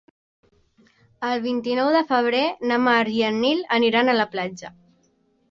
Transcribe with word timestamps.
El 1.27 1.43
vint-i-nou 1.43 1.89
de 1.97 2.01
febrer 2.13 2.41
na 2.73 2.81
Mar 2.87 3.03
i 3.19 3.23
en 3.29 3.39
Nil 3.45 3.63
aniran 3.79 4.11
a 4.11 4.19
la 4.19 4.29
platja. 4.35 4.75